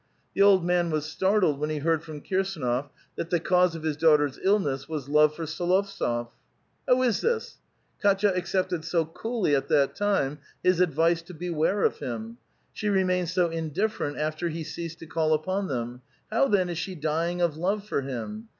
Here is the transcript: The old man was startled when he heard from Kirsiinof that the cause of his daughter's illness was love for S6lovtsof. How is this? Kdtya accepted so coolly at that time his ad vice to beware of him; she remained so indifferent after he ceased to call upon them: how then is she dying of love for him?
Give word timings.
The 0.33 0.41
old 0.41 0.65
man 0.65 0.89
was 0.89 1.05
startled 1.05 1.59
when 1.59 1.69
he 1.69 1.77
heard 1.77 2.03
from 2.03 2.21
Kirsiinof 2.21 2.89
that 3.17 3.29
the 3.29 3.39
cause 3.39 3.75
of 3.75 3.83
his 3.83 3.95
daughter's 3.95 4.39
illness 4.43 4.89
was 4.89 5.07
love 5.07 5.35
for 5.35 5.43
S6lovtsof. 5.43 6.27
How 6.87 7.01
is 7.03 7.21
this? 7.21 7.59
Kdtya 8.03 8.35
accepted 8.35 8.83
so 8.83 9.05
coolly 9.05 9.55
at 9.55 9.67
that 9.67 9.95
time 9.95 10.39
his 10.63 10.81
ad 10.81 10.91
vice 10.95 11.21
to 11.21 11.35
beware 11.35 11.83
of 11.83 11.99
him; 11.99 12.37
she 12.73 12.89
remained 12.89 13.29
so 13.29 13.51
indifferent 13.51 14.17
after 14.17 14.49
he 14.49 14.63
ceased 14.63 14.97
to 14.97 15.05
call 15.05 15.35
upon 15.35 15.67
them: 15.67 16.01
how 16.31 16.47
then 16.47 16.69
is 16.69 16.79
she 16.79 16.95
dying 16.95 17.39
of 17.39 17.55
love 17.55 17.87
for 17.87 18.01
him? 18.01 18.47